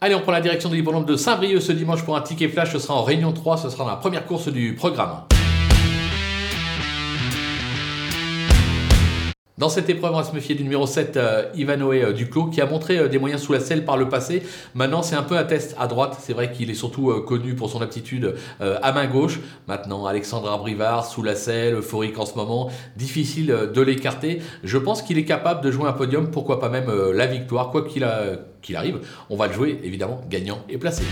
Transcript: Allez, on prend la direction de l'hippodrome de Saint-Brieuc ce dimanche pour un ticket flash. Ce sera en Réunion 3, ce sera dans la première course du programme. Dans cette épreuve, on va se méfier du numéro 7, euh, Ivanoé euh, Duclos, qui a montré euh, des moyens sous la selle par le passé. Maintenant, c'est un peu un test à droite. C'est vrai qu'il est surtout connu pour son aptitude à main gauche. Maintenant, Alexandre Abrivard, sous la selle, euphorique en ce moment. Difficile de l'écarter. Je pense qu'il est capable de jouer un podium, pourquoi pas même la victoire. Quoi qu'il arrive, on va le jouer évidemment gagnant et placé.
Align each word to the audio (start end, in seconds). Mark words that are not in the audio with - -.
Allez, 0.00 0.14
on 0.14 0.20
prend 0.20 0.30
la 0.30 0.40
direction 0.40 0.68
de 0.68 0.76
l'hippodrome 0.76 1.04
de 1.04 1.16
Saint-Brieuc 1.16 1.60
ce 1.60 1.72
dimanche 1.72 2.04
pour 2.04 2.16
un 2.16 2.20
ticket 2.20 2.48
flash. 2.48 2.72
Ce 2.72 2.78
sera 2.78 2.94
en 2.94 3.02
Réunion 3.02 3.32
3, 3.32 3.56
ce 3.56 3.68
sera 3.68 3.82
dans 3.82 3.90
la 3.90 3.96
première 3.96 4.26
course 4.26 4.48
du 4.48 4.76
programme. 4.76 5.22
Dans 9.58 9.68
cette 9.68 9.90
épreuve, 9.90 10.12
on 10.12 10.18
va 10.18 10.22
se 10.22 10.32
méfier 10.32 10.54
du 10.54 10.62
numéro 10.62 10.86
7, 10.86 11.16
euh, 11.16 11.42
Ivanoé 11.56 12.04
euh, 12.04 12.12
Duclos, 12.12 12.46
qui 12.46 12.60
a 12.60 12.66
montré 12.66 12.96
euh, 12.96 13.08
des 13.08 13.18
moyens 13.18 13.42
sous 13.42 13.52
la 13.52 13.58
selle 13.58 13.84
par 13.84 13.96
le 13.96 14.08
passé. 14.08 14.44
Maintenant, 14.76 15.02
c'est 15.02 15.16
un 15.16 15.24
peu 15.24 15.36
un 15.36 15.42
test 15.42 15.74
à 15.80 15.88
droite. 15.88 16.16
C'est 16.20 16.32
vrai 16.32 16.52
qu'il 16.52 16.70
est 16.70 16.74
surtout 16.74 17.12
connu 17.26 17.56
pour 17.56 17.68
son 17.68 17.82
aptitude 17.82 18.36
à 18.60 18.92
main 18.92 19.06
gauche. 19.06 19.40
Maintenant, 19.66 20.06
Alexandre 20.06 20.50
Abrivard, 20.52 21.06
sous 21.06 21.22
la 21.24 21.34
selle, 21.34 21.74
euphorique 21.74 22.18
en 22.18 22.26
ce 22.26 22.34
moment. 22.34 22.70
Difficile 22.96 23.46
de 23.46 23.82
l'écarter. 23.82 24.40
Je 24.62 24.78
pense 24.78 25.02
qu'il 25.02 25.18
est 25.18 25.24
capable 25.24 25.60
de 25.64 25.70
jouer 25.72 25.88
un 25.88 25.92
podium, 25.92 26.30
pourquoi 26.30 26.60
pas 26.60 26.68
même 26.68 26.92
la 27.12 27.26
victoire. 27.26 27.70
Quoi 27.70 27.84
qu'il 27.84 28.04
arrive, 28.76 29.00
on 29.28 29.36
va 29.36 29.48
le 29.48 29.52
jouer 29.52 29.80
évidemment 29.82 30.20
gagnant 30.30 30.60
et 30.68 30.78
placé. 30.78 31.02